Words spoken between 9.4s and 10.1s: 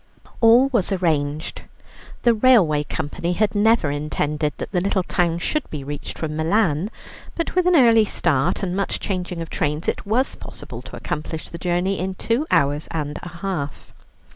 of trains it